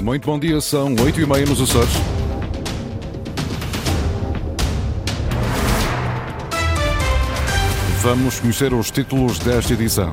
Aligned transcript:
Muito 0.00 0.26
bom 0.26 0.38
dia, 0.38 0.60
são 0.60 0.94
8 0.94 1.20
e 1.20 1.26
meia 1.26 1.44
nos 1.44 1.60
Açores. 1.60 1.90
Vamos 8.00 8.38
conhecer 8.38 8.72
os 8.72 8.90
títulos 8.90 9.38
desta 9.40 9.72
edição. 9.72 10.12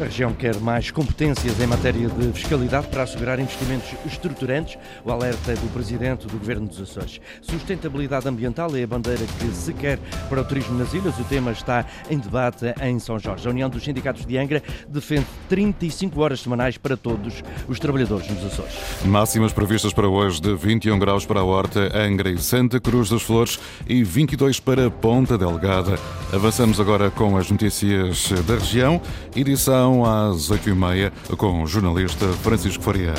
A 0.00 0.04
região 0.04 0.32
quer 0.32 0.56
mais 0.56 0.90
competências 0.90 1.60
em 1.60 1.66
matéria 1.66 2.08
de 2.08 2.32
fiscalidade 2.32 2.88
para 2.88 3.02
assegurar 3.02 3.38
investimentos 3.38 3.90
estruturantes. 4.06 4.78
O 5.04 5.12
alerta 5.12 5.54
do 5.54 5.72
Presidente 5.72 6.26
do 6.26 6.38
Governo 6.38 6.66
dos 6.66 6.80
Açores. 6.80 7.20
Sustentabilidade 7.42 8.28
ambiental 8.28 8.74
é 8.74 8.82
a 8.82 8.86
bandeira 8.86 9.24
que 9.38 9.46
se 9.54 9.72
quer 9.74 9.98
para 10.28 10.40
o 10.40 10.44
turismo 10.44 10.78
nas 10.78 10.92
ilhas. 10.94 11.18
O 11.18 11.24
tema 11.24 11.52
está 11.52 11.84
em 12.10 12.18
debate 12.18 12.74
em 12.82 12.98
São 12.98 13.18
Jorge. 13.18 13.46
A 13.46 13.50
União 13.50 13.68
dos 13.68 13.84
Sindicatos 13.84 14.24
de 14.24 14.38
Angra 14.38 14.62
defende 14.88 15.26
35 15.48 16.20
horas 16.20 16.40
semanais 16.40 16.78
para 16.78 16.96
todos 16.96 17.42
os 17.68 17.78
trabalhadores 17.78 18.28
nos 18.28 18.44
Açores. 18.44 18.72
Máximas 19.04 19.52
previstas 19.52 19.92
para 19.92 20.08
hoje 20.08 20.40
de 20.40 20.54
21 20.54 20.98
graus 20.98 21.26
para 21.26 21.40
a 21.40 21.44
Horta, 21.44 21.96
Angra 21.96 22.30
e 22.30 22.38
Santa 22.38 22.80
Cruz 22.80 23.10
das 23.10 23.22
Flores 23.22 23.60
e 23.86 24.02
22 24.02 24.58
para 24.58 24.90
Ponta 24.90 25.36
Delgada. 25.36 25.98
Avançamos 26.32 26.80
agora 26.80 27.10
com 27.10 27.36
as 27.36 27.50
notícias 27.50 28.30
da 28.46 28.54
região. 28.54 29.00
Edição 29.36 29.81
às 29.82 30.48
8h30 30.48 31.10
com 31.36 31.62
o 31.62 31.66
jornalista 31.66 32.26
Francisco 32.34 32.82
Faria. 32.82 33.14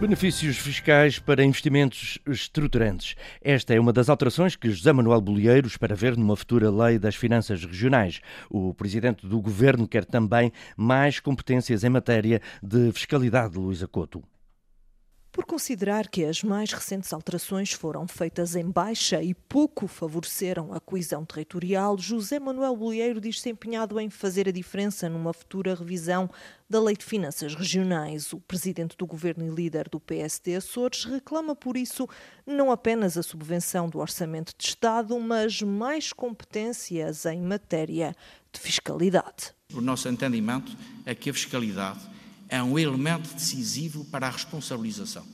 Benefícios 0.00 0.58
fiscais 0.58 1.18
para 1.18 1.44
investimentos 1.44 2.18
estruturantes. 2.26 3.14
Esta 3.40 3.72
é 3.72 3.80
uma 3.80 3.92
das 3.92 4.10
alterações 4.10 4.54
que 4.54 4.70
José 4.70 4.92
Manuel 4.92 5.20
Bolieiro 5.20 5.66
espera 5.66 5.94
ver 5.94 6.16
numa 6.16 6.36
futura 6.36 6.70
lei 6.70 6.98
das 6.98 7.14
finanças 7.14 7.64
regionais. 7.64 8.20
O 8.50 8.74
presidente 8.74 9.26
do 9.26 9.40
governo 9.40 9.88
quer 9.88 10.04
também 10.04 10.52
mais 10.76 11.18
competências 11.18 11.82
em 11.82 11.88
matéria 11.88 12.42
de 12.62 12.92
fiscalidade, 12.92 13.56
Luísa 13.56 13.88
Couto. 13.88 14.22
Por 15.36 15.44
considerar 15.44 16.08
que 16.08 16.24
as 16.24 16.42
mais 16.42 16.72
recentes 16.72 17.12
alterações 17.12 17.70
foram 17.70 18.08
feitas 18.08 18.56
em 18.56 18.70
baixa 18.70 19.22
e 19.22 19.34
pouco 19.34 19.86
favoreceram 19.86 20.72
a 20.72 20.80
coesão 20.80 21.26
territorial, 21.26 21.98
José 21.98 22.40
Manuel 22.40 22.74
Bolieiro 22.74 23.20
diz-se 23.20 23.50
empenhado 23.50 24.00
em 24.00 24.08
fazer 24.08 24.48
a 24.48 24.50
diferença 24.50 25.10
numa 25.10 25.34
futura 25.34 25.74
revisão 25.74 26.30
da 26.70 26.80
Lei 26.80 26.96
de 26.96 27.04
Finanças 27.04 27.54
Regionais. 27.54 28.32
O 28.32 28.40
presidente 28.40 28.96
do 28.96 29.06
governo 29.06 29.46
e 29.46 29.54
líder 29.54 29.90
do 29.90 30.00
PSD 30.00 30.56
Açores 30.56 31.04
reclama 31.04 31.54
por 31.54 31.76
isso 31.76 32.08
não 32.46 32.72
apenas 32.72 33.18
a 33.18 33.22
subvenção 33.22 33.90
do 33.90 33.98
orçamento 33.98 34.54
de 34.56 34.64
Estado, 34.64 35.20
mas 35.20 35.60
mais 35.60 36.14
competências 36.14 37.26
em 37.26 37.42
matéria 37.42 38.16
de 38.50 38.58
fiscalidade. 38.58 39.52
O 39.74 39.82
nosso 39.82 40.08
entendimento 40.08 40.74
é 41.04 41.14
que 41.14 41.28
a 41.28 41.34
fiscalidade 41.34 42.15
é 42.48 42.62
um 42.62 42.78
elemento 42.78 43.32
decisivo 43.34 44.04
para 44.04 44.26
a 44.26 44.30
responsabilização. 44.30 45.26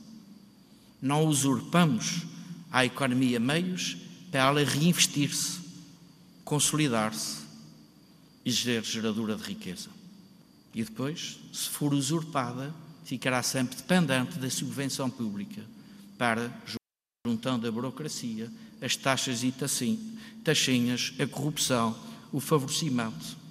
Não 1.01 1.25
usurpamos 1.25 2.23
à 2.71 2.85
economia 2.85 3.39
meios 3.39 3.97
para 4.31 4.41
ela 4.41 4.63
reinvestir-se, 4.63 5.59
consolidar-se 6.43 7.41
e 8.45 8.51
ser 8.51 8.83
geradora 8.83 9.35
de 9.35 9.43
riqueza. 9.43 9.89
E 10.73 10.83
depois, 10.83 11.39
se 11.51 11.69
for 11.69 11.93
usurpada, 11.93 12.73
ficará 13.05 13.43
sempre 13.43 13.75
dependente 13.75 14.39
da 14.39 14.49
subvenção 14.49 15.09
pública 15.09 15.61
para, 16.17 16.51
juntando 17.25 17.67
a 17.67 17.71
burocracia, 17.71 18.51
as 18.81 18.95
taxas 18.95 19.43
e 19.43 19.53
taxinhas, 20.43 21.13
a 21.19 21.27
corrupção, 21.27 21.95
o 22.31 22.39
favorecimento 22.39 23.42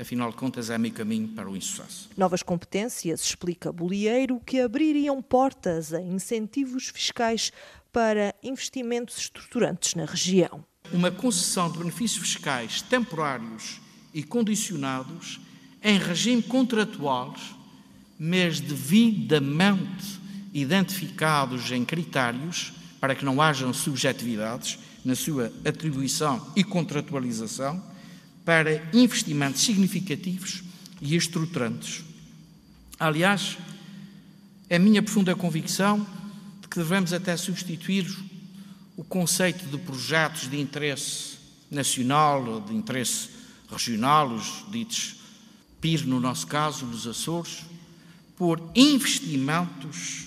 afinal 0.00 0.30
de 0.30 0.36
contas 0.36 0.70
é 0.70 0.78
meio 0.78 0.94
caminho 0.94 1.28
para 1.28 1.48
o 1.48 1.56
insucesso. 1.56 2.08
Novas 2.16 2.42
competências, 2.42 3.22
explica 3.24 3.72
Bolieiro, 3.72 4.40
que 4.40 4.60
abririam 4.60 5.20
portas 5.20 5.92
a 5.92 6.00
incentivos 6.00 6.88
fiscais 6.88 7.52
para 7.92 8.34
investimentos 8.42 9.18
estruturantes 9.18 9.94
na 9.94 10.04
região. 10.04 10.64
Uma 10.92 11.10
concessão 11.10 11.70
de 11.70 11.78
benefícios 11.78 12.20
fiscais 12.20 12.82
temporários 12.82 13.80
e 14.14 14.22
condicionados 14.22 15.40
em 15.82 15.98
regime 15.98 16.42
contratual, 16.42 17.34
mas 18.18 18.60
devidamente 18.60 20.20
identificados 20.52 21.70
em 21.70 21.84
critérios 21.84 22.72
para 23.00 23.14
que 23.14 23.24
não 23.24 23.40
hajam 23.40 23.72
subjetividades 23.72 24.78
na 25.04 25.14
sua 25.14 25.52
atribuição 25.64 26.52
e 26.54 26.62
contratualização, 26.62 27.82
para 28.44 28.88
investimentos 28.92 29.62
significativos 29.62 30.62
e 31.00 31.16
estruturantes. 31.16 32.04
Aliás, 32.98 33.56
é 34.68 34.78
minha 34.78 35.02
profunda 35.02 35.34
convicção 35.34 36.06
de 36.60 36.68
que 36.68 36.78
devemos 36.78 37.12
até 37.12 37.36
substituir 37.36 38.06
o 38.96 39.04
conceito 39.04 39.64
de 39.66 39.78
projetos 39.78 40.48
de 40.48 40.60
interesse 40.60 41.38
nacional 41.70 42.44
ou 42.46 42.60
de 42.60 42.74
interesse 42.74 43.30
regional, 43.70 44.28
os 44.34 44.64
ditos 44.70 45.16
PIR 45.80 46.06
no 46.06 46.20
nosso 46.20 46.46
caso, 46.46 46.84
nos 46.84 47.06
Açores, 47.06 47.62
por 48.36 48.60
investimentos 48.74 50.26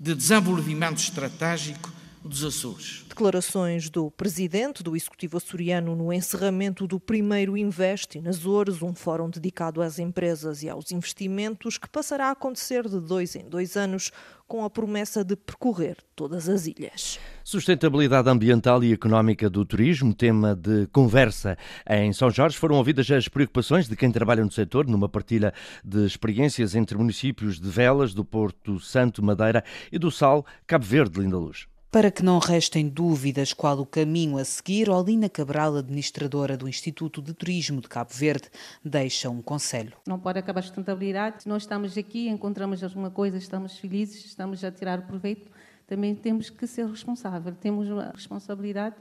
de 0.00 0.14
desenvolvimento 0.14 0.98
estratégico 0.98 1.92
dos 2.28 2.44
Açores. 2.44 3.04
Declarações 3.08 3.88
do 3.88 4.10
presidente 4.10 4.82
do 4.82 4.94
Executivo 4.94 5.38
açoriano 5.38 5.96
no 5.96 6.12
encerramento 6.12 6.86
do 6.86 7.00
primeiro 7.00 7.56
Invest 7.56 8.20
nas 8.20 8.36
Açores, 8.36 8.82
um 8.82 8.94
fórum 8.94 9.30
dedicado 9.30 9.80
às 9.80 9.98
empresas 9.98 10.62
e 10.62 10.68
aos 10.68 10.92
investimentos 10.92 11.78
que 11.78 11.88
passará 11.88 12.26
a 12.26 12.32
acontecer 12.32 12.86
de 12.86 13.00
dois 13.00 13.34
em 13.34 13.48
dois 13.48 13.76
anos 13.76 14.12
com 14.46 14.64
a 14.64 14.70
promessa 14.70 15.24
de 15.24 15.36
percorrer 15.36 15.96
todas 16.14 16.48
as 16.48 16.66
ilhas. 16.66 17.18
Sustentabilidade 17.42 18.28
ambiental 18.28 18.84
e 18.84 18.92
económica 18.92 19.48
do 19.48 19.64
turismo, 19.64 20.14
tema 20.14 20.54
de 20.54 20.86
conversa 20.88 21.56
em 21.88 22.12
São 22.12 22.30
Jorge. 22.30 22.56
Foram 22.56 22.76
ouvidas 22.76 23.10
as 23.10 23.26
preocupações 23.26 23.88
de 23.88 23.96
quem 23.96 24.12
trabalha 24.12 24.44
no 24.44 24.52
setor, 24.52 24.86
numa 24.86 25.08
partilha 25.08 25.52
de 25.84 26.04
experiências 26.06 26.74
entre 26.74 26.96
municípios 26.96 27.58
de 27.58 27.68
Velas, 27.68 28.14
do 28.14 28.24
Porto 28.24 28.78
Santo, 28.80 29.22
Madeira 29.22 29.64
e 29.90 29.98
do 29.98 30.10
Sal, 30.10 30.44
Cabo 30.66 30.84
Verde, 30.84 31.20
Linda 31.20 31.36
Luz. 31.36 31.66
Para 31.90 32.10
que 32.10 32.22
não 32.22 32.38
restem 32.38 32.86
dúvidas 32.86 33.54
qual 33.54 33.78
o 33.78 33.86
caminho 33.86 34.36
a 34.36 34.44
seguir, 34.44 34.90
Olina 34.90 35.26
Cabral, 35.26 35.74
administradora 35.74 36.54
do 36.54 36.68
Instituto 36.68 37.22
de 37.22 37.32
Turismo 37.32 37.80
de 37.80 37.88
Cabo 37.88 38.10
Verde, 38.12 38.50
deixa 38.84 39.30
um 39.30 39.40
conselho. 39.40 39.94
Não 40.06 40.18
pode 40.18 40.38
acabar 40.38 40.60
a 40.60 40.62
sustentabilidade. 40.62 41.44
Se 41.44 41.48
nós 41.48 41.62
estamos 41.62 41.96
aqui, 41.96 42.28
encontramos 42.28 42.84
alguma 42.84 43.10
coisa, 43.10 43.38
estamos 43.38 43.78
felizes, 43.78 44.22
estamos 44.26 44.62
a 44.64 44.70
tirar 44.70 45.06
proveito, 45.06 45.50
também 45.86 46.14
temos 46.14 46.50
que 46.50 46.66
ser 46.66 46.86
responsáveis. 46.86 47.56
Temos 47.58 47.90
a 47.90 48.10
responsabilidade 48.10 48.96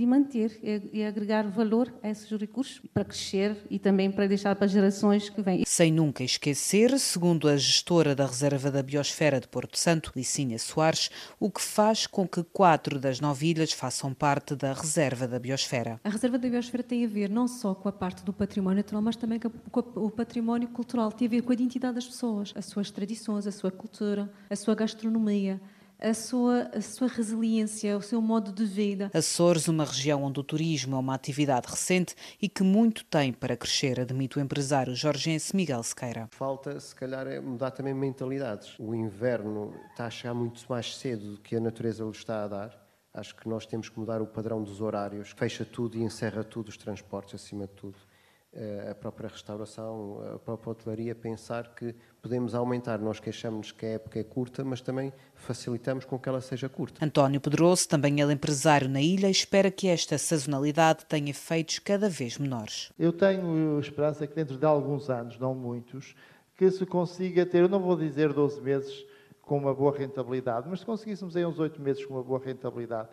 de 0.00 0.06
manter 0.06 0.58
e 0.92 1.04
agregar 1.04 1.46
valor 1.48 1.92
a 2.02 2.08
esses 2.08 2.30
recursos 2.30 2.80
para 2.92 3.04
crescer 3.04 3.54
e 3.68 3.78
também 3.78 4.10
para 4.10 4.26
deixar 4.26 4.56
para 4.56 4.64
as 4.64 4.70
gerações 4.72 5.28
que 5.28 5.42
vêm. 5.42 5.62
Sem 5.66 5.92
nunca 5.92 6.24
esquecer, 6.24 6.98
segundo 6.98 7.46
a 7.46 7.56
gestora 7.56 8.14
da 8.14 8.24
Reserva 8.24 8.70
da 8.70 8.82
Biosfera 8.82 9.38
de 9.38 9.46
Porto 9.46 9.78
Santo, 9.78 10.10
Licínia 10.16 10.58
Soares, 10.58 11.10
o 11.38 11.50
que 11.50 11.60
faz 11.60 12.06
com 12.06 12.26
que 12.26 12.42
quatro 12.42 12.98
das 12.98 13.20
nove 13.20 13.48
ilhas 13.48 13.72
façam 13.72 14.14
parte 14.14 14.56
da 14.56 14.72
Reserva 14.72 15.28
da 15.28 15.38
Biosfera. 15.38 16.00
A 16.02 16.08
Reserva 16.08 16.38
da 16.38 16.48
Biosfera 16.48 16.82
tem 16.82 17.04
a 17.04 17.08
ver 17.08 17.28
não 17.28 17.46
só 17.46 17.74
com 17.74 17.88
a 17.88 17.92
parte 17.92 18.24
do 18.24 18.32
património 18.32 18.78
natural, 18.78 19.02
mas 19.02 19.16
também 19.16 19.38
com 19.38 19.80
o 19.96 20.10
património 20.10 20.68
cultural, 20.68 21.12
tem 21.12 21.28
a 21.28 21.30
ver 21.30 21.42
com 21.42 21.52
a 21.52 21.54
identidade 21.54 21.96
das 21.96 22.06
pessoas, 22.06 22.54
as 22.56 22.64
suas 22.64 22.90
tradições, 22.90 23.46
a 23.46 23.52
sua 23.52 23.70
cultura, 23.70 24.32
a 24.48 24.56
sua 24.56 24.74
gastronomia 24.74 25.60
a 26.00 26.14
sua, 26.14 26.70
a 26.74 26.80
sua 26.80 27.08
resiliência, 27.08 27.96
o 27.96 28.02
seu 28.02 28.20
modo 28.22 28.52
de 28.52 28.64
vida. 28.64 29.10
Açores, 29.12 29.68
uma 29.68 29.84
região 29.84 30.22
onde 30.22 30.40
o 30.40 30.42
turismo 30.42 30.96
é 30.96 30.98
uma 30.98 31.14
atividade 31.14 31.68
recente 31.68 32.14
e 32.40 32.48
que 32.48 32.62
muito 32.62 33.04
tem 33.04 33.32
para 33.32 33.56
crescer, 33.56 34.00
admite 34.00 34.38
o 34.38 34.40
empresário 34.40 34.94
jorgense 34.94 35.54
Miguel 35.54 35.82
Sequeira. 35.82 36.28
Falta, 36.30 36.78
se 36.80 36.94
calhar, 36.94 37.26
é 37.26 37.38
mudar 37.40 37.70
também 37.70 37.92
mentalidades. 37.92 38.74
O 38.78 38.94
inverno 38.94 39.74
está 39.90 40.06
a 40.06 40.10
chegar 40.10 40.34
muito 40.34 40.64
mais 40.68 40.96
cedo 40.96 41.32
do 41.32 41.40
que 41.40 41.56
a 41.56 41.60
natureza 41.60 42.02
lhe 42.02 42.10
está 42.10 42.44
a 42.44 42.48
dar. 42.48 42.90
Acho 43.12 43.34
que 43.34 43.48
nós 43.48 43.66
temos 43.66 43.88
que 43.88 43.98
mudar 43.98 44.22
o 44.22 44.26
padrão 44.26 44.62
dos 44.62 44.80
horários. 44.80 45.34
Fecha 45.36 45.64
tudo 45.64 45.98
e 45.98 46.02
encerra 46.02 46.44
tudo, 46.44 46.68
os 46.68 46.76
transportes 46.76 47.34
acima 47.34 47.66
de 47.66 47.72
tudo. 47.72 47.98
Eh, 48.52 48.88
a 48.90 48.94
própria 48.96 49.28
restauração, 49.28 50.20
a 50.34 50.38
própria 50.40 50.72
hotelaria, 50.72 51.14
pensar 51.14 51.72
que 51.72 51.94
podemos 52.20 52.52
aumentar. 52.52 52.98
Nós 52.98 53.20
queixamos 53.20 53.70
que 53.70 53.86
a 53.86 53.90
época 53.90 54.18
é 54.18 54.24
curta, 54.24 54.64
mas 54.64 54.80
também 54.80 55.12
facilitamos 55.36 56.04
com 56.04 56.18
que 56.18 56.28
ela 56.28 56.40
seja 56.40 56.68
curta. 56.68 57.04
António 57.04 57.40
Pedroso, 57.40 57.88
também 57.88 58.20
ele 58.20 58.32
empresário 58.32 58.88
na 58.88 59.00
ilha, 59.00 59.30
espera 59.30 59.70
que 59.70 59.86
esta 59.86 60.18
sazonalidade 60.18 61.06
tenha 61.06 61.30
efeitos 61.30 61.78
cada 61.78 62.08
vez 62.08 62.38
menores. 62.38 62.92
Eu 62.98 63.12
tenho 63.12 63.78
esperança 63.78 64.26
que 64.26 64.34
dentro 64.34 64.56
de 64.58 64.66
alguns 64.66 65.08
anos, 65.08 65.38
não 65.38 65.54
muitos, 65.54 66.16
que 66.56 66.68
se 66.72 66.84
consiga 66.84 67.46
ter, 67.46 67.58
eu 67.58 67.68
não 67.68 67.78
vou 67.78 67.96
dizer 67.96 68.32
12 68.32 68.60
meses 68.60 69.06
com 69.42 69.58
uma 69.58 69.72
boa 69.72 69.96
rentabilidade, 69.96 70.68
mas 70.68 70.80
se 70.80 70.86
conseguíssemos 70.86 71.36
em 71.36 71.46
uns 71.46 71.60
8 71.60 71.80
meses 71.80 72.04
com 72.04 72.14
uma 72.14 72.22
boa 72.22 72.40
rentabilidade, 72.44 73.08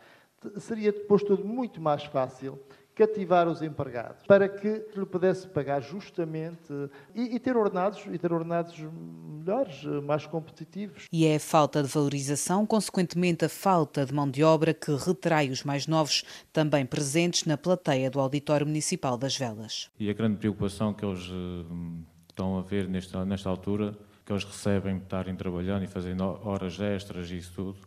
seria 0.59 0.91
depois 0.91 1.23
tudo 1.23 1.43
muito 1.43 1.81
mais 1.81 2.03
fácil 2.03 2.59
cativar 2.97 3.47
os 3.47 3.61
empregados, 3.61 4.25
para 4.25 4.49
que 4.49 4.83
lhe 4.95 5.05
pudesse 5.05 5.47
pagar 5.47 5.79
justamente 5.81 6.73
e, 7.13 7.35
e, 7.35 7.39
ter 7.39 7.55
ordenados 7.55 8.03
e 8.11 8.17
ter 8.17 8.33
ordenados 8.33 8.75
melhores, 8.79 9.83
mais 10.03 10.25
competitivos. 10.25 11.05
E 11.13 11.27
é 11.27 11.35
a 11.35 11.39
falta 11.39 11.83
de 11.83 11.87
valorização, 11.87 12.65
consequentemente 12.65 13.45
a 13.45 13.49
falta 13.49 14.03
de 14.03 14.11
mão 14.11 14.27
de 14.27 14.43
obra 14.43 14.73
que 14.73 14.91
retrai 14.95 15.51
os 15.51 15.63
mais 15.63 15.85
novos, 15.85 16.23
também 16.51 16.87
presentes 16.87 17.45
na 17.45 17.55
plateia 17.55 18.09
do 18.09 18.19
Auditório 18.19 18.65
Municipal 18.65 19.15
das 19.15 19.37
Velas. 19.37 19.91
E 19.99 20.09
a 20.09 20.13
grande 20.13 20.37
preocupação 20.37 20.91
que 20.91 21.05
eles 21.05 21.29
eh, 21.29 22.03
estão 22.29 22.57
a 22.57 22.63
ver 22.63 22.89
nesta, 22.89 23.23
nesta 23.23 23.47
altura, 23.47 23.95
que 24.25 24.33
eles 24.33 24.43
recebem 24.43 24.97
estarem 24.97 25.35
trabalhando 25.35 25.83
e 25.83 25.87
fazendo 25.87 26.23
horas 26.43 26.79
extras 26.79 27.29
e 27.29 27.37
isso 27.37 27.53
tudo, 27.53 27.77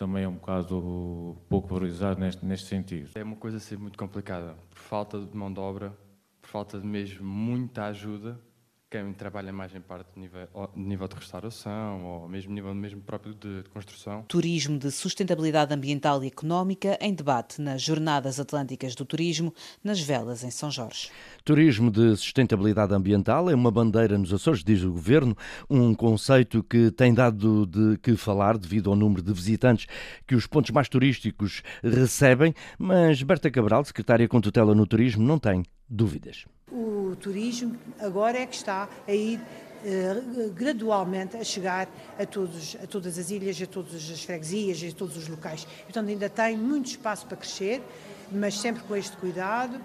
também 0.00 0.24
é 0.24 0.28
um 0.28 0.32
bocado 0.32 1.36
pouco 1.46 1.68
valorizado 1.68 2.18
neste, 2.18 2.42
neste 2.44 2.66
sentido. 2.66 3.10
É 3.14 3.22
uma 3.22 3.36
coisa 3.36 3.58
assim 3.58 3.76
muito 3.76 3.98
complicada, 3.98 4.56
por 4.70 4.78
falta 4.78 5.20
de 5.20 5.36
mão 5.36 5.52
de 5.52 5.60
obra, 5.60 5.92
por 6.40 6.48
falta 6.48 6.80
de 6.80 6.86
mesmo 6.86 7.22
muita 7.22 7.84
ajuda 7.84 8.40
quem 8.90 9.12
trabalha 9.12 9.52
mais 9.52 9.72
em 9.72 9.80
parte 9.80 10.08
de 10.14 10.20
nível, 10.20 10.48
de 10.74 10.82
nível 10.82 11.06
de 11.06 11.14
restauração 11.14 12.04
ou 12.04 12.28
mesmo 12.28 12.52
nível 12.52 12.74
mesmo 12.74 13.00
próprio 13.00 13.32
de, 13.34 13.62
de, 13.62 13.70
construção. 13.70 14.22
Turismo 14.22 14.76
de 14.76 14.90
sustentabilidade 14.90 15.72
ambiental 15.72 16.24
e 16.24 16.26
económica 16.26 16.98
em 17.00 17.14
debate 17.14 17.62
nas 17.62 17.80
Jornadas 17.80 18.40
Atlânticas 18.40 18.96
do 18.96 19.04
Turismo, 19.04 19.54
nas 19.84 20.00
Velas, 20.00 20.42
em 20.42 20.50
São 20.50 20.72
Jorge. 20.72 21.08
Turismo 21.44 21.88
de 21.88 22.16
sustentabilidade 22.16 22.92
ambiental 22.92 23.48
é 23.48 23.54
uma 23.54 23.70
bandeira 23.70 24.18
nos 24.18 24.34
Açores, 24.34 24.64
diz 24.64 24.82
o 24.82 24.90
Governo, 24.90 25.36
um 25.68 25.94
conceito 25.94 26.60
que 26.64 26.90
tem 26.90 27.14
dado 27.14 27.66
de 27.66 27.96
que 27.98 28.16
falar 28.16 28.58
devido 28.58 28.90
ao 28.90 28.96
número 28.96 29.22
de 29.22 29.32
visitantes 29.32 29.86
que 30.26 30.34
os 30.34 30.48
pontos 30.48 30.72
mais 30.72 30.88
turísticos 30.88 31.62
recebem, 31.80 32.52
mas 32.76 33.22
Berta 33.22 33.50
Cabral, 33.50 33.84
secretária 33.84 34.26
com 34.26 34.40
tutela 34.40 34.74
no 34.74 34.84
turismo, 34.84 35.22
não 35.22 35.38
tem 35.38 35.62
dúvidas. 35.88 36.44
O 36.72 37.16
turismo 37.20 37.76
agora 37.98 38.38
é 38.38 38.46
que 38.46 38.54
está 38.54 38.88
a 39.06 39.12
ir 39.12 39.40
Uh, 39.82 40.50
gradualmente 40.50 41.38
a 41.38 41.42
chegar 41.42 41.88
a, 42.18 42.26
todos, 42.26 42.76
a 42.84 42.86
todas 42.86 43.16
as 43.18 43.30
ilhas, 43.30 43.62
a 43.62 43.66
todas 43.66 44.10
as 44.10 44.22
freguesias, 44.22 44.92
a 44.92 44.94
todos 44.94 45.16
os 45.16 45.26
locais. 45.26 45.64
Portanto, 45.84 46.06
ainda 46.10 46.28
tem 46.28 46.54
muito 46.54 46.88
espaço 46.88 47.24
para 47.24 47.38
crescer, 47.38 47.82
mas 48.30 48.58
sempre 48.58 48.82
com 48.82 48.94
este 48.94 49.16
cuidado, 49.16 49.80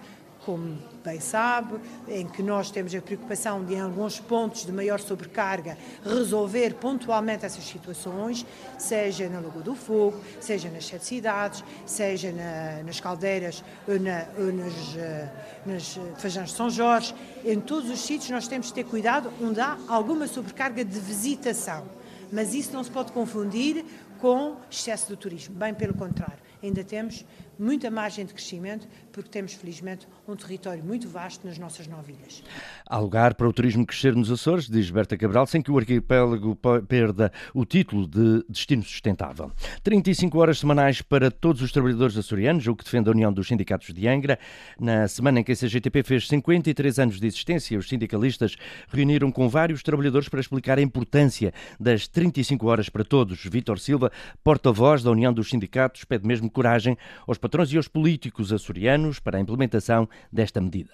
como 0.46 0.78
bem 1.04 1.20
sabe, 1.20 1.80
em 2.08 2.28
que 2.28 2.44
nós 2.44 2.70
temos 2.70 2.94
a 2.94 3.02
preocupação 3.02 3.64
de, 3.66 3.74
em 3.74 3.82
alguns 3.82 4.20
pontos 4.20 4.66
de 4.66 4.72
maior 4.72 5.00
sobrecarga, 5.00 5.78
resolver 6.04 6.76
pontualmente 6.76 7.46
essas 7.46 7.64
situações, 7.64 8.46
seja 8.78 9.28
na 9.28 9.40
Lagoa 9.40 9.64
do 9.64 9.76
Fogo, 9.76 10.20
seja 10.40 10.70
nas 10.70 10.86
sete 10.86 11.06
cidades, 11.06 11.64
seja 11.86 12.32
na, 12.32 12.84
nas 12.84 13.00
caldeiras 13.00 13.64
na, 13.88 14.26
nas, 14.52 14.96
eh, 14.98 15.30
nas 15.66 16.00
Fajãs 16.18 16.50
de 16.50 16.56
São 16.56 16.70
Jorge. 16.70 17.14
Em 17.44 17.60
todos 17.60 17.90
os 17.90 18.00
sítios 18.00 18.30
nós 18.30 18.48
temos 18.48 18.68
de 18.68 18.74
ter 18.74 18.84
cuidado 18.84 19.32
onde 19.42 19.60
há 19.60 19.78
alguma 19.88 20.28
sobrecarga 20.28 20.86
de 20.86 21.00
visitação. 21.00 21.86
Mas 22.32 22.54
isso 22.54 22.74
não 22.74 22.84
se 22.84 22.92
pode 22.92 23.12
confundir 23.12 23.86
com 24.20 24.56
excesso 24.72 25.08
de 25.08 25.16
turismo, 25.16 25.56
bem 25.56 25.74
pelo 25.74 25.94
contrário. 25.94 26.46
Ainda 26.64 26.84
temos 26.84 27.24
muita 27.58 27.90
margem 27.90 28.26
de 28.26 28.34
crescimento, 28.34 28.88
porque 29.12 29.30
temos, 29.30 29.54
felizmente, 29.54 30.08
um 30.28 30.36
território 30.36 30.84
muito 30.84 31.08
vasto 31.08 31.46
nas 31.48 31.58
nossas 31.58 31.88
nove 31.88 32.14
ilhas. 32.14 32.44
Há 32.86 32.98
lugar 32.98 33.36
para 33.36 33.48
o 33.48 33.54
turismo 33.54 33.86
crescer 33.86 34.16
nos 34.16 34.32
Açores, 34.32 34.68
diz 34.68 34.90
Berta 34.90 35.18
Cabral, 35.18 35.48
sem 35.48 35.62
que 35.62 35.72
o 35.72 35.78
arquipélago 35.78 36.58
perda 36.88 37.32
o 37.54 37.66
título 37.66 38.08
de 38.08 38.44
destino 38.50 38.84
sustentável. 38.84 39.52
35 39.84 40.38
horas 40.38 40.60
semanais 40.60 41.02
para 41.02 41.32
todos 41.32 41.62
os 41.62 41.72
trabalhadores 41.72 42.18
açorianos, 42.18 42.68
o 42.68 42.76
que 42.76 42.84
defende 42.84 43.10
a 43.10 43.12
União 43.12 43.32
dos 43.32 43.48
Sindicatos 43.48 43.94
de 43.94 44.08
Angra. 44.08 44.38
Na 44.80 45.08
semana 45.08 45.40
em 45.40 45.44
que 45.44 45.52
a 45.52 45.56
CGTP 45.56 46.04
fez 46.04 46.28
53 46.28 47.00
anos 47.00 47.20
de 47.20 47.28
existência, 47.28 47.78
os 47.78 47.88
sindicalistas 47.88 48.56
reuniram 48.90 49.32
com 49.32 49.48
vários 49.48 49.82
trabalhadores 49.82 50.30
para 50.30 50.40
explicar 50.40 50.78
a 50.78 50.82
importância 50.82 51.54
das 51.80 52.08
35 52.08 52.68
horas 52.68 52.90
para 52.90 53.04
todos. 53.04 53.44
Vítor 53.46 53.80
Silva, 53.80 54.12
porta-voz 54.44 55.04
da 55.04 55.12
União 55.12 55.34
dos 55.34 55.50
Sindicatos, 55.50 56.04
pede 56.04 56.26
mesmo 56.28 56.50
coragem 56.50 56.98
aos 57.28 57.38
patrões 57.46 57.72
e 57.72 57.78
aos 57.78 57.88
políticos 57.88 58.52
açorianos 58.52 59.20
para 59.20 59.38
a 59.38 59.40
implementação 59.40 60.10
desta 60.34 60.60
medida? 60.60 60.90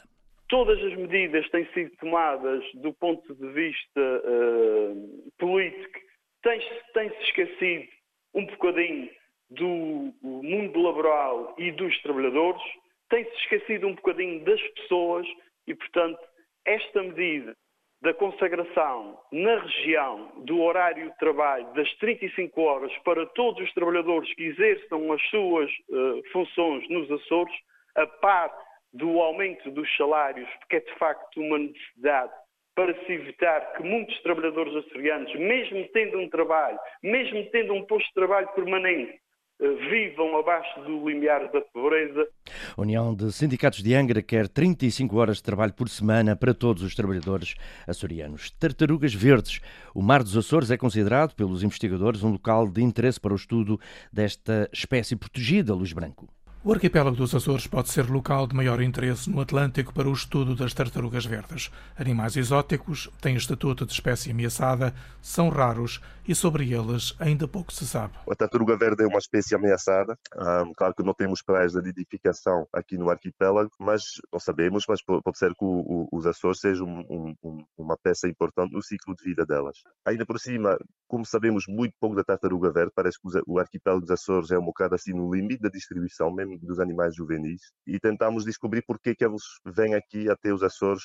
Todas 0.50 0.78
as 0.84 0.98
medidas 0.98 1.50
têm 1.50 1.66
sido 1.74 1.92
tomadas 1.98 2.62
do 2.74 2.94
ponto 2.96 3.34
de 3.34 3.48
vista 3.54 4.02
uh, 4.02 5.32
político, 5.40 5.98
tem-se 6.44 6.94
tem 6.94 7.08
esquecido 7.22 7.88
um 8.34 8.46
bocadinho 8.46 9.10
do 9.50 10.14
mundo 10.22 10.82
laboral 10.82 11.56
e 11.58 11.72
dos 11.72 11.98
trabalhadores, 12.02 12.62
tem-se 13.10 13.34
esquecido 13.44 13.88
um 13.88 13.96
bocadinho 13.96 14.44
das 14.44 14.62
pessoas 14.74 15.26
e, 15.68 15.74
portanto, 15.74 16.20
esta 16.66 17.02
medida 17.02 17.56
da 18.02 18.14
consagração 18.14 19.20
na 19.32 19.60
região 19.60 20.32
do 20.38 20.60
horário 20.62 21.12
de 21.12 21.18
trabalho 21.18 21.72
das 21.74 21.92
35 21.96 22.60
horas 22.62 22.92
para 23.00 23.26
todos 23.28 23.64
os 23.64 23.74
trabalhadores 23.74 24.34
que 24.34 24.44
exerçam 24.44 25.12
as 25.14 25.22
suas 25.30 25.70
uh, 25.90 26.24
funções 26.32 26.90
nos 26.90 27.12
Açores, 27.12 27.56
a 27.96 28.08
par 28.08 28.52
do 28.94 29.22
aumento 29.22 29.70
dos 29.72 29.88
salários, 29.96 30.50
porque 30.60 30.78
é 30.78 30.80
de 30.80 30.94
facto 30.96 31.40
uma 31.40 31.60
necessidade 31.60 32.34
para 32.76 32.94
se 33.06 33.12
evitar 33.12 33.74
que 33.74 33.84
muitos 33.84 34.20
trabalhadores 34.22 34.76
açorianos, 34.76 35.34
mesmo 35.36 35.88
tendo 35.90 36.18
um 36.18 36.30
trabalho, 36.30 36.80
mesmo 37.04 37.46
tendo 37.52 37.74
um 37.74 37.86
posto 37.86 38.08
de 38.08 38.14
trabalho 38.14 38.48
permanente, 38.50 39.21
vivam 39.62 40.38
abaixo 40.40 40.82
do 40.82 41.08
limiar 41.08 41.52
da 41.52 41.62
pobreza. 41.62 42.28
A 42.76 42.82
União 42.82 43.14
de 43.14 43.32
Sindicatos 43.32 43.84
de 43.84 43.94
Angra 43.94 44.22
quer 44.22 44.48
35 44.48 45.16
horas 45.16 45.38
de 45.38 45.44
trabalho 45.44 45.74
por 45.74 45.88
semana 45.88 46.36
para 46.36 46.54
todos 46.54 46.82
os 46.82 46.96
trabalhadores 46.96 47.56
açorianos. 47.88 48.50
Tartarugas 48.52 49.14
Verdes. 49.14 49.60
O 49.94 50.02
Mar 50.02 50.24
dos 50.24 50.36
Açores 50.36 50.72
é 50.72 50.78
considerado 50.78 51.36
pelos 51.36 51.64
investigadores 51.64 52.24
um 52.24 52.32
local 52.32 52.68
de 52.68 52.82
interesse 52.82 53.20
para 53.20 53.34
o 53.34 53.36
estudo 53.36 53.80
desta 54.12 54.68
espécie 54.74 55.16
protegida, 55.16 55.76
Luz 55.76 55.94
Branco. 55.94 56.28
O 56.64 56.72
arquipélago 56.72 57.16
dos 57.16 57.34
Açores 57.34 57.66
pode 57.66 57.90
ser 57.90 58.08
local 58.08 58.46
de 58.46 58.56
maior 58.56 58.84
interesse 58.84 59.28
no 59.32 59.42
Atlântico 59.42 59.92
para 59.92 60.08
o 60.08 60.14
estudo 60.14 60.56
das 60.56 60.76
tartarugas 60.76 61.26
verdes. 61.26 61.72
Animais 61.98 62.38
exóticos, 62.38 63.10
têm 63.20 63.36
estatuto 63.36 63.84
de 63.84 63.92
espécie 63.92 64.30
ameaçada, 64.30 64.94
são 65.24 65.50
raros 65.50 66.00
e 66.28 66.36
sobre 66.36 66.72
eles 66.74 67.16
ainda 67.20 67.48
pouco 67.48 67.72
se 67.74 67.86
sabe. 67.88 68.14
A 68.30 68.36
tartaruga 68.36 68.78
verde 68.78 69.04
é 69.04 69.08
uma 69.08 69.20
espécie 69.20 69.56
ameaçada. 69.56 70.18
Um, 70.36 70.74
claro 70.74 70.94
que 70.94 71.04
não 71.04 71.14
temos 71.14 71.42
praias 71.42 71.74
de 71.74 71.82
nidificação 71.82 72.68
aqui 72.74 72.98
no 72.98 73.10
arquipélago, 73.10 73.72
mas 73.80 74.04
não 74.32 74.40
sabemos, 74.40 74.86
mas 74.88 75.02
pode 75.04 75.38
ser 75.38 75.54
que 75.54 75.66
o, 75.66 75.68
o, 75.68 76.08
os 76.12 76.26
Açores 76.26 76.60
sejam 76.60 76.88
um, 76.88 77.36
um, 77.44 77.66
uma 77.78 77.98
peça 77.98 78.28
importante 78.28 78.74
no 78.74 78.82
ciclo 78.82 79.16
de 79.16 79.24
vida 79.24 79.46
delas. 79.46 79.78
Ainda 80.06 80.26
por 80.26 80.40
cima, 80.40 80.78
como 81.08 81.26
sabemos 81.26 81.66
muito 81.68 81.94
pouco 82.00 82.16
da 82.16 82.24
tartaruga 82.24 82.72
verde, 82.72 82.92
parece 82.96 83.18
que 83.20 83.42
o 83.48 83.60
arquipélago 83.60 84.02
dos 84.02 84.12
Açores 84.12 84.52
é 84.52 84.58
um 84.58 84.66
bocado 84.66 84.96
assim 84.96 85.14
no 85.14 85.34
limite 85.34 85.62
da 85.62 85.70
distribuição, 85.70 86.32
mesmo 86.34 86.58
dos 86.60 86.80
animais 86.80 87.16
juvenis 87.16 87.62
e 87.86 88.00
tentamos 88.00 88.46
descobrir 88.46 88.84
por 88.84 89.00
que, 89.00 89.16
eles 89.20 89.44
vêm 89.66 89.94
aqui 89.94 90.30
até 90.30 90.54
os 90.54 90.64
Açores 90.64 91.04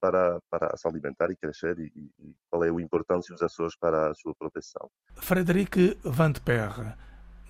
para, 0.00 0.38
para 0.50 0.76
se 0.76 0.88
alimentar 0.88 1.30
e 1.30 1.36
crescer 1.36 1.78
e, 1.78 1.92
e, 1.96 2.34
qual 2.50 2.64
é 2.64 2.70
a 2.70 2.80
importância 2.80 3.34
dos 3.34 3.42
Açores 3.42 3.76
para 3.76 4.10
a 4.10 4.14
sua 4.14 4.34
proteção. 4.42 4.90
Frederic 5.14 5.98
Van 6.02 6.32
de 6.32 6.40
Perre, 6.40 6.94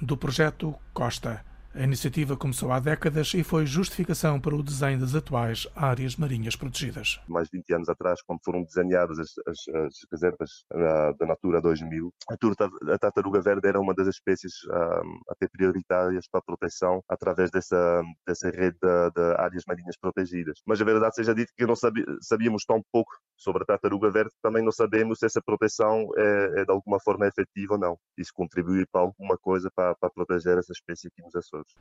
do 0.01 0.17
projeto 0.17 0.75
Costa. 0.93 1.45
A 1.75 1.85
iniciativa 1.85 2.37
começou 2.37 2.71
há 2.71 2.79
décadas 2.79 3.33
e 3.33 3.43
foi 3.43 3.65
justificação 3.65 4.39
para 4.39 4.55
o 4.55 4.63
desenho 4.63 5.01
das 5.01 5.15
atuais 5.15 5.67
áreas 5.75 6.17
marinhas 6.17 6.55
protegidas. 6.55 7.19
Mais 7.27 7.49
de 7.49 7.57
20 7.57 7.75
anos 7.75 7.89
atrás, 7.89 8.21
quando 8.21 8.41
foram 8.45 8.63
desenhadas 8.63 9.19
as, 9.19 9.31
as, 9.47 9.75
as 9.75 9.95
reservas 10.13 10.51
uh, 10.71 11.17
da 11.19 11.25
Natura 11.25 11.63
2000, 11.63 12.13
a, 12.29 12.99
tartaruga 12.99 13.41
verde 13.41 13.67
era 13.67 13.81
uma 13.81 13.95
das 13.95 14.07
espécies 14.07 14.53
uh, 14.65 15.21
até 15.31 15.49
prioritárias 15.49 16.29
para 16.29 16.41
a 16.41 16.45
proteção 16.45 17.03
através 17.09 17.51
dessa, 17.51 18.03
dessa 18.27 18.51
rede 18.51 18.77
de, 18.83 19.11
de, 19.15 19.35
áreas 19.39 19.65
marinhas 19.67 19.97
protegidas. 19.99 20.61
Mas 20.67 20.79
a 20.79 20.85
verdade 20.85 21.15
seja 21.15 21.35
dita 21.35 21.51
que 21.57 21.65
não 21.65 21.75
sabíamos 22.21 22.67
tão 22.67 22.83
pouco 22.93 23.13
sobre 23.35 23.63
a 23.63 23.67
tartaruga 23.67 24.11
verde, 24.11 24.31
também 24.43 24.63
não 24.63 24.73
sabemos 24.73 25.21
se 25.21 25.25
essa 25.25 25.41
proteção 25.41 26.07
é, 26.19 26.61
é 26.61 26.65
de 26.67 26.71
alguma 26.71 27.01
forma 27.01 27.27
efetiva 27.27 27.75
ou 27.75 27.81
não. 27.81 27.97
Isso 28.19 28.33
contribui 28.35 28.85
para 28.93 29.01
alguma 29.01 29.39
coisa 29.39 29.71
para, 29.75 29.95
para 29.95 30.11
proteger 30.11 30.59
essa 30.59 30.73
espécie 30.73 31.09
aqui 31.09 31.23
nos 31.23 31.35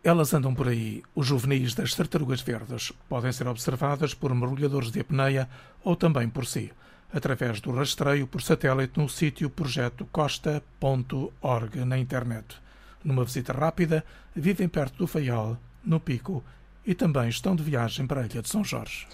Elas 0.04 0.34
andam 0.34 0.54
por 0.54 0.68
aí. 0.68 1.04
Os 1.14 1.28
juvenis 1.28 1.76
das 1.76 1.94
tartarugas 1.94 2.42
verdes 2.42 2.92
podem 3.08 3.32
ser 3.32 3.48
observadas 3.48 4.14
por 4.14 4.34
mergulhadores 4.34 4.92
de 4.92 5.00
apneia 5.00 5.48
ou 5.84 5.96
também 5.96 6.28
por 6.30 6.46
si, 6.46 6.72
através 7.14 7.62
do 7.62 7.72
rastreio 7.72 8.26
por 8.26 8.42
satélite 8.42 9.00
no 9.00 9.08
sítio 9.08 9.50
projeto 9.50 10.08
costa.org 10.12 11.86
na 11.86 11.98
internet. 11.98 12.58
Numa 13.04 13.24
visita 13.24 13.54
rápida, 13.54 14.04
vivem 14.36 14.68
perto 14.68 14.98
do 14.98 15.08
Faial, 15.08 15.58
no 15.84 16.00
Pico, 16.00 16.44
e 16.86 16.96
também 16.96 17.30
estão 17.30 17.56
de 17.56 17.64
viagem 17.64 18.08
para 18.08 18.22
a 18.22 18.26
Ilha 18.26 18.42
de 18.42 18.50
São 18.50 18.64
Jorge. 18.64 19.08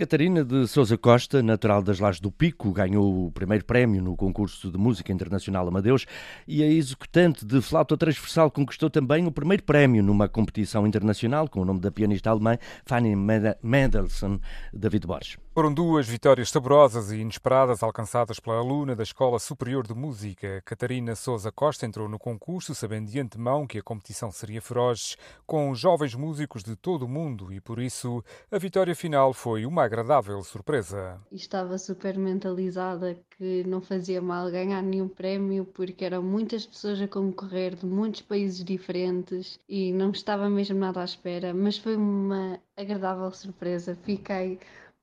Catarina 0.00 0.42
de 0.42 0.66
Souza 0.66 0.96
Costa, 0.96 1.42
natural 1.42 1.82
das 1.82 2.00
Lajes 2.00 2.22
do 2.22 2.32
Pico, 2.32 2.72
ganhou 2.72 3.26
o 3.26 3.30
primeiro 3.30 3.66
prémio 3.66 4.02
no 4.02 4.16
concurso 4.16 4.70
de 4.70 4.78
música 4.78 5.12
internacional 5.12 5.68
Amadeus 5.68 6.06
e 6.48 6.62
a 6.62 6.66
executante 6.66 7.44
de 7.44 7.60
flauta 7.60 7.98
transversal 7.98 8.50
conquistou 8.50 8.88
também 8.88 9.26
o 9.26 9.30
primeiro 9.30 9.62
prémio 9.62 10.02
numa 10.02 10.26
competição 10.26 10.86
internacional 10.86 11.46
com 11.50 11.60
o 11.60 11.66
nome 11.66 11.80
da 11.80 11.90
pianista 11.90 12.30
alemã 12.30 12.56
Fanny 12.86 13.14
Mendelssohn 13.62 14.40
David 14.72 15.06
Borges. 15.06 15.36
Foram 15.52 15.74
duas 15.74 16.06
vitórias 16.06 16.48
saborosas 16.48 17.10
e 17.10 17.16
inesperadas 17.16 17.82
alcançadas 17.82 18.38
pela 18.38 18.58
aluna 18.58 18.94
da 18.94 19.02
Escola 19.02 19.36
Superior 19.40 19.84
de 19.84 19.92
Música. 19.92 20.62
Catarina 20.64 21.16
Souza 21.16 21.50
Costa 21.50 21.84
entrou 21.84 22.08
no 22.08 22.20
concurso 22.20 22.72
sabendo 22.72 23.10
de 23.10 23.18
antemão 23.18 23.66
que 23.66 23.76
a 23.76 23.82
competição 23.82 24.30
seria 24.30 24.62
feroz, 24.62 25.16
com 25.44 25.74
jovens 25.74 26.14
músicos 26.14 26.62
de 26.62 26.76
todo 26.76 27.02
o 27.02 27.08
mundo 27.08 27.52
e 27.52 27.60
por 27.60 27.80
isso 27.80 28.22
a 28.48 28.58
vitória 28.58 28.94
final 28.94 29.32
foi 29.32 29.66
uma 29.66 29.82
agradável 29.82 30.40
surpresa. 30.44 31.20
Estava 31.32 31.76
super 31.78 32.16
mentalizada 32.16 33.18
que 33.36 33.64
não 33.64 33.80
fazia 33.80 34.22
mal 34.22 34.48
ganhar 34.52 34.80
nenhum 34.82 35.08
prémio 35.08 35.64
porque 35.64 36.04
eram 36.04 36.22
muitas 36.22 36.64
pessoas 36.64 37.02
a 37.02 37.08
concorrer 37.08 37.74
de 37.74 37.86
muitos 37.86 38.20
países 38.20 38.62
diferentes 38.62 39.58
e 39.68 39.92
não 39.92 40.12
estava 40.12 40.48
mesmo 40.48 40.78
nada 40.78 41.00
à 41.00 41.04
espera, 41.04 41.52
mas 41.52 41.76
foi 41.76 41.96
uma 41.96 42.60
agradável 42.76 43.32
surpresa. 43.32 43.98
Fiquei 44.04 44.60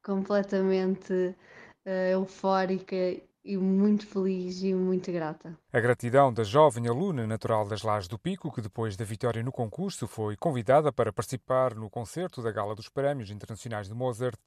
completamente 0.08 1.14
uh, 1.86 1.90
eufórica 2.14 2.96
e 3.44 3.58
muito 3.58 4.06
feliz 4.06 4.62
e 4.62 4.74
muito 4.74 5.10
grata. 5.10 5.58
A 5.72 5.80
gratidão 5.80 6.34
da 6.34 6.44
jovem 6.44 6.88
aluna 6.88 7.26
natural 7.26 7.66
das 7.66 7.82
Lajes 7.82 8.08
do 8.08 8.20
Pico, 8.20 8.52
que 8.52 8.62
depois 8.62 8.98
da 8.98 9.06
vitória 9.06 9.42
no 9.42 9.54
concurso 9.54 10.06
foi 10.06 10.36
convidada 10.36 10.92
para 10.92 11.14
participar 11.14 11.74
no 11.74 11.90
concerto 11.90 12.42
da 12.42 12.52
Gala 12.52 12.76
dos 12.76 12.90
Prémios 12.90 13.32
Internacionais 13.32 13.88
de 13.88 13.94
Mozart, 13.94 14.38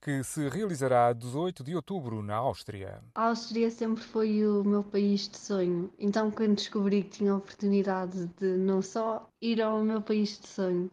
que 0.00 0.22
se 0.22 0.46
realizará 0.50 1.06
a 1.06 1.12
18 1.14 1.64
de 1.64 1.74
outubro 1.74 2.22
na 2.22 2.36
Áustria. 2.36 3.02
A 3.14 3.28
Áustria 3.28 3.70
sempre 3.70 4.02
foi 4.02 4.46
o 4.46 4.62
meu 4.62 4.84
país 4.84 5.26
de 5.26 5.38
sonho, 5.38 5.90
então 5.98 6.30
quando 6.30 6.56
descobri 6.56 7.02
que 7.02 7.18
tinha 7.18 7.32
a 7.32 7.36
oportunidade 7.36 8.26
de 8.38 8.58
não 8.58 8.82
só 8.82 9.26
ir 9.40 9.62
ao 9.62 9.82
meu 9.82 10.02
país 10.02 10.38
de 10.38 10.48
sonho, 10.48 10.90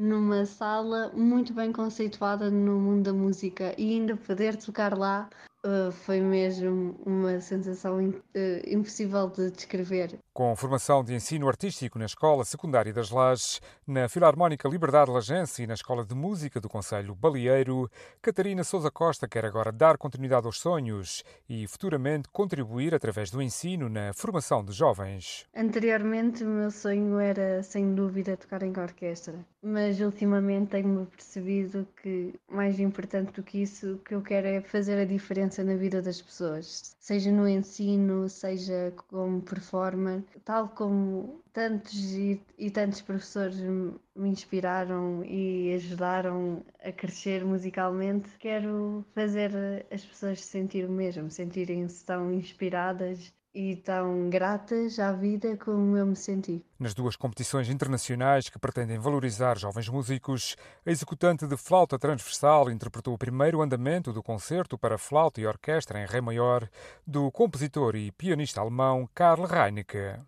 numa 0.00 0.46
sala 0.46 1.12
muito 1.14 1.52
bem 1.52 1.70
conceituada 1.70 2.50
no 2.50 2.80
mundo 2.80 3.04
da 3.04 3.12
música 3.12 3.74
e 3.76 3.92
ainda 3.92 4.16
poder 4.16 4.56
tocar 4.56 4.96
lá 4.96 5.28
Uh, 5.62 5.92
foi 5.92 6.22
mesmo 6.22 6.98
uma 7.04 7.38
sensação 7.38 7.98
uh, 7.98 8.22
impossível 8.66 9.28
de 9.28 9.50
descrever. 9.50 10.18
Com 10.40 10.56
formação 10.56 11.04
de 11.04 11.12
ensino 11.12 11.46
artístico 11.48 11.98
na 11.98 12.06
Escola 12.06 12.46
Secundária 12.46 12.94
das 12.94 13.10
Lajes, 13.10 13.60
na 13.86 14.08
Filarmónica 14.08 14.66
Liberdade 14.66 15.10
Lagense 15.10 15.62
e 15.62 15.66
na 15.66 15.74
Escola 15.74 16.02
de 16.02 16.14
Música 16.14 16.58
do 16.58 16.66
Conselho 16.66 17.14
Balieiro, 17.14 17.90
Catarina 18.22 18.64
Souza 18.64 18.90
Costa 18.90 19.28
quer 19.28 19.44
agora 19.44 19.70
dar 19.70 19.98
continuidade 19.98 20.46
aos 20.46 20.58
sonhos 20.58 21.22
e 21.46 21.66
futuramente 21.66 22.30
contribuir 22.32 22.94
através 22.94 23.30
do 23.30 23.42
ensino 23.42 23.90
na 23.90 24.14
formação 24.14 24.64
de 24.64 24.72
jovens. 24.72 25.44
Anteriormente, 25.54 26.42
o 26.42 26.48
meu 26.48 26.70
sonho 26.70 27.18
era, 27.18 27.62
sem 27.62 27.94
dúvida, 27.94 28.34
tocar 28.34 28.62
em 28.62 28.72
orquestra, 28.78 29.34
mas 29.62 30.00
ultimamente 30.00 30.70
tenho 30.70 31.04
percebido 31.04 31.86
que, 32.00 32.32
mais 32.50 32.80
importante 32.80 33.32
do 33.32 33.42
que 33.42 33.60
isso, 33.60 33.96
o 33.96 33.98
que 33.98 34.14
eu 34.14 34.22
quero 34.22 34.46
é 34.46 34.62
fazer 34.62 34.98
a 34.98 35.04
diferença 35.04 35.62
na 35.62 35.74
vida 35.74 36.00
das 36.00 36.22
pessoas, 36.22 36.96
seja 36.98 37.30
no 37.30 37.46
ensino, 37.46 38.26
seja 38.26 38.90
como 39.06 39.42
performer 39.42 40.22
tal 40.44 40.68
como 40.68 41.42
tantos 41.52 42.12
e, 42.12 42.40
e 42.58 42.70
tantos 42.70 43.02
professores 43.02 43.60
me 43.60 44.28
inspiraram 44.28 45.24
e 45.24 45.72
ajudaram 45.74 46.64
a 46.82 46.92
crescer 46.92 47.44
musicalmente, 47.44 48.30
quero 48.38 49.04
fazer 49.14 49.86
as 49.90 50.04
pessoas 50.04 50.40
sentir 50.44 50.88
o 50.88 50.92
mesmo, 50.92 51.30
sentirem-se 51.30 52.04
tão 52.04 52.32
inspiradas 52.32 53.32
e 53.54 53.76
tão 53.76 54.30
gratas 54.30 54.98
à 54.98 55.12
vida 55.12 55.56
como 55.56 55.96
eu 55.96 56.06
me 56.06 56.16
senti. 56.16 56.64
Nas 56.78 56.94
duas 56.94 57.16
competições 57.16 57.68
internacionais 57.68 58.48
que 58.48 58.58
pretendem 58.58 58.98
valorizar 58.98 59.58
jovens 59.58 59.88
músicos, 59.88 60.56
a 60.86 60.90
executante 60.90 61.46
de 61.46 61.56
flauta 61.56 61.98
transversal 61.98 62.70
interpretou 62.70 63.14
o 63.14 63.18
primeiro 63.18 63.60
andamento 63.60 64.12
do 64.12 64.22
concerto 64.22 64.78
para 64.78 64.98
flauta 64.98 65.40
e 65.40 65.46
orquestra 65.46 66.00
em 66.00 66.06
ré 66.06 66.20
maior 66.20 66.68
do 67.06 67.30
compositor 67.30 67.96
e 67.96 68.12
pianista 68.12 68.60
alemão 68.60 69.08
Karl 69.14 69.44
Reinecke. 69.44 70.20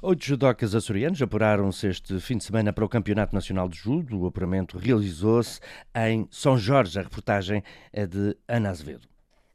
Oito 0.00 0.24
judocas 0.24 0.74
açorianos 0.74 1.20
apuraram-se 1.20 1.88
este 1.88 2.18
fim 2.20 2.38
de 2.38 2.44
semana 2.44 2.72
para 2.72 2.84
o 2.84 2.88
Campeonato 2.88 3.34
Nacional 3.34 3.68
de 3.68 3.76
Judo. 3.76 4.18
O 4.18 4.26
apuramento 4.26 4.78
realizou-se 4.78 5.60
em 5.94 6.26
São 6.30 6.56
Jorge. 6.56 6.98
A 6.98 7.02
reportagem 7.02 7.62
é 7.92 8.06
de 8.06 8.36
Ana 8.48 8.70
Azevedo. 8.70 9.08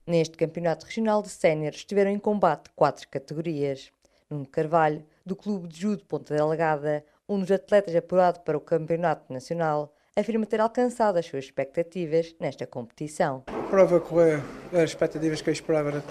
Neste 0.06 0.36
Campeonato 0.36 0.86
Regional 0.86 1.22
de 1.22 1.30
Sénior 1.30 1.72
estiveram 1.72 2.12
em 2.12 2.20
combate 2.20 2.70
quatro 2.76 3.08
categorias. 3.08 3.90
Nuno 4.30 4.46
Carvalho, 4.46 5.02
do 5.26 5.34
Clube 5.34 5.70
de 5.70 5.80
Judo 5.80 6.04
Ponta 6.04 6.36
Delgada, 6.36 7.06
um 7.28 7.40
dos 7.40 7.50
atletas 7.50 7.96
apurado 7.96 8.42
para 8.42 8.58
o 8.58 8.62
Campeonato 8.62 9.32
Nacional, 9.32 9.94
afirma 10.14 10.46
ter 10.46 10.60
alcançado 10.60 11.18
as 11.18 11.26
suas 11.26 11.46
expectativas 11.46 12.36
nesta 12.38 12.68
competição. 12.68 13.44
A 13.48 13.70
prova 13.70 14.02
correu 14.02 14.42
as 14.74 14.90
expectativas 14.90 15.42
que 15.42 15.50
eu 15.50 15.54
esperava 15.54 16.04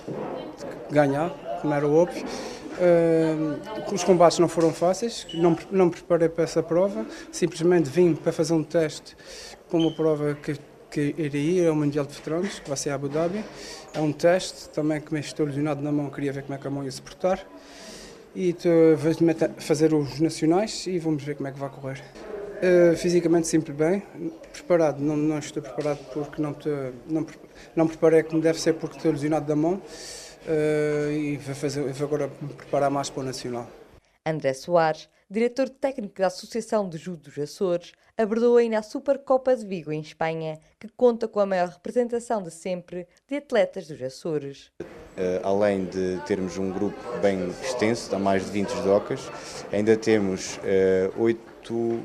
ganhar, 0.90 1.30
como 1.61 1.75
era 1.75 1.87
óbvio. 1.87 2.25
Uh, 2.25 3.94
os 3.94 4.02
combates 4.02 4.38
não 4.38 4.49
foram 4.49 4.72
fáceis, 4.72 5.26
não, 5.34 5.54
não 5.70 5.87
me 5.87 5.90
preparei 5.90 6.30
para 6.30 6.44
essa 6.44 6.62
prova, 6.62 7.04
simplesmente 7.30 7.90
vim 7.90 8.14
para 8.14 8.32
fazer 8.32 8.54
um 8.54 8.64
teste 8.64 9.14
para 9.68 9.78
uma 9.78 9.94
prova 9.94 10.34
que, 10.34 10.58
que 10.92 11.14
iria 11.16 11.62
ir 11.62 11.66
ao 11.66 11.75
Mundial 11.75 12.04
de 12.04 12.14
Veteranos, 12.14 12.58
que 12.58 12.68
vai 12.68 12.76
ser 12.76 12.90
a 12.90 12.94
Abu 12.94 13.08
Dhabi. 13.08 13.42
É 13.94 14.00
um 14.00 14.12
teste 14.12 14.68
também 14.68 15.00
que 15.00 15.12
me 15.12 15.20
estou 15.20 15.46
lesionado 15.46 15.80
na 15.80 15.90
mão, 15.90 16.11
queria 16.11 16.32
ver 16.32 16.42
como 16.42 16.54
é 16.54 16.58
que 16.58 16.66
a 16.66 16.70
mão 16.70 16.84
ia 16.84 16.90
se 16.90 17.00
portar. 17.00 17.44
E 18.37 18.54
vou 18.96 19.50
fazer 19.58 19.94
os 19.94 20.20
nacionais 20.20 20.87
e 20.87 20.99
vamos 20.99 21.25
ver 21.25 21.34
como 21.37 21.49
é 21.49 21.52
que 21.52 21.58
vai 21.58 21.70
correr. 21.70 22.02
Uh, 22.62 22.96
fisicamente 22.96 23.49
sempre 23.49 23.72
bem, 23.72 24.02
preparado, 24.52 25.00
não, 25.00 25.16
não 25.16 25.38
estou 25.38 25.61
preparado 25.61 25.99
porque 26.12 26.40
não, 26.40 26.54
te, 26.54 26.68
não, 27.08 27.26
não 27.75 27.88
preparei 27.88 28.22
como 28.22 28.40
deve 28.40 28.61
ser 28.61 28.75
porque 28.75 28.99
estou 28.99 29.11
lesionado 29.11 29.46
da 29.46 29.56
mão 29.56 29.82
uh, 30.46 31.11
e 31.11 31.37
vou, 31.38 31.56
fazer, 31.56 31.92
vou 31.92 32.06
agora 32.06 32.30
me 32.40 32.54
preparar 32.54 32.88
mais 32.88 33.11
para 33.11 33.20
o 33.20 33.25
Nacional. 33.25 33.68
André 34.25 34.54
Soares, 34.54 35.08
diretor 35.32 35.70
técnico 35.70 36.20
da 36.20 36.26
Associação 36.26 36.86
de 36.86 36.98
Judo 36.98 37.22
dos 37.22 37.38
Açores, 37.38 37.92
abordou 38.18 38.58
ainda 38.58 38.78
a 38.78 38.82
Supercopa 38.82 39.56
de 39.56 39.64
Vigo 39.64 39.90
em 39.90 40.00
Espanha, 40.00 40.58
que 40.78 40.88
conta 40.88 41.26
com 41.26 41.40
a 41.40 41.46
maior 41.46 41.68
representação 41.68 42.42
de 42.42 42.50
sempre 42.50 43.08
de 43.26 43.36
atletas 43.36 43.86
dos 43.88 44.02
Açores. 44.02 44.70
Uh, 44.80 45.40
além 45.42 45.86
de 45.86 46.20
termos 46.26 46.58
um 46.58 46.70
grupo 46.70 46.98
bem 47.22 47.48
extenso, 47.62 48.14
há 48.14 48.18
mais 48.18 48.44
de 48.44 48.50
20 48.50 48.68
judocas, 48.68 49.30
ainda 49.72 49.96
temos 49.96 50.58
uh, 50.58 51.22
oito 51.22 52.02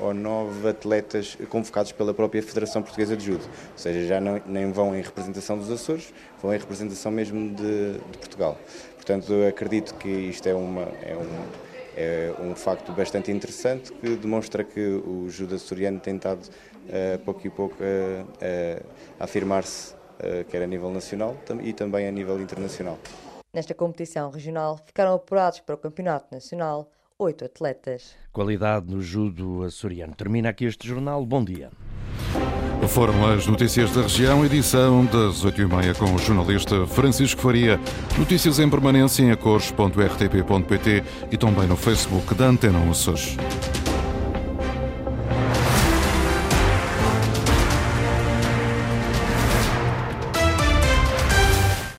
ou 0.00 0.12
nove 0.12 0.68
atletas 0.68 1.36
convocados 1.48 1.92
pela 1.92 2.12
própria 2.12 2.42
Federação 2.42 2.82
Portuguesa 2.82 3.16
de 3.16 3.26
Judo. 3.26 3.44
Ou 3.44 3.78
seja, 3.78 4.06
já 4.06 4.20
não, 4.20 4.42
nem 4.44 4.72
vão 4.72 4.96
em 4.96 5.02
representação 5.02 5.56
dos 5.56 5.70
Açores, 5.70 6.12
vão 6.42 6.52
em 6.52 6.58
representação 6.58 7.12
mesmo 7.12 7.54
de, 7.54 7.92
de 7.92 8.18
Portugal. 8.18 8.58
Portanto, 8.96 9.32
acredito 9.48 9.94
que 9.94 10.08
isto 10.08 10.48
é, 10.48 10.54
uma, 10.54 10.82
é, 11.02 11.16
um, 11.16 11.69
é 11.96 12.34
um 12.40 12.54
facto 12.54 12.92
bastante 12.92 13.30
interessante 13.30 13.92
que 13.92 14.16
demonstra 14.16 14.64
que 14.64 14.80
o 14.80 15.28
judo 15.28 15.54
açoriano 15.54 16.00
tem 16.00 16.16
estado, 16.16 16.42
uh, 16.42 17.18
pouco 17.24 17.46
e 17.46 17.50
pouco, 17.50 17.76
uh, 17.82 18.22
uh, 18.22 18.86
a 19.18 19.24
afirmar-se, 19.24 19.94
quer 20.50 20.62
a 20.62 20.66
nível 20.66 20.90
nacional 20.90 21.34
e 21.62 21.72
também 21.72 22.06
a 22.06 22.10
nível 22.10 22.38
internacional. 22.38 22.98
Nesta 23.54 23.74
competição 23.74 24.30
regional, 24.30 24.78
ficaram 24.84 25.14
apurados 25.14 25.60
para 25.60 25.74
o 25.74 25.78
Campeonato 25.78 26.26
Nacional 26.30 26.90
oito 27.18 27.44
atletas. 27.44 28.14
Qualidade 28.32 28.86
no 28.86 29.00
judo 29.00 29.62
açoriano. 29.62 30.14
Termina 30.14 30.50
aqui 30.50 30.66
este 30.66 30.86
jornal. 30.86 31.24
Bom 31.24 31.42
dia. 31.42 31.70
Foram 32.88 33.24
as 33.30 33.46
notícias 33.46 33.92
da 33.92 34.02
região, 34.02 34.44
edição 34.44 35.04
das 35.04 35.44
8h30 35.44 35.96
com 35.96 36.14
o 36.14 36.18
jornalista 36.18 36.86
Francisco 36.86 37.40
Faria. 37.40 37.78
Notícias 38.18 38.58
em 38.58 38.68
permanência 38.68 39.22
em 39.22 39.30
acores.rtp.pt 39.30 41.02
e 41.30 41.36
também 41.36 41.66
no 41.66 41.76
Facebook 41.76 42.34
da 42.34 42.46
Antena 42.46 42.78
Açores. 42.90 43.36